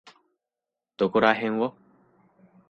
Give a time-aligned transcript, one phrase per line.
[0.97, 1.75] どこらへんを？